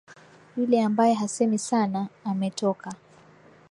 [0.57, 2.91] Yule ambaye hasemi sana, ametoka.